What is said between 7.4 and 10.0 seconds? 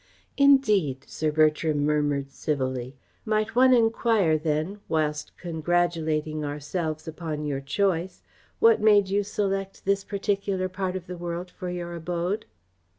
your choice, what made you select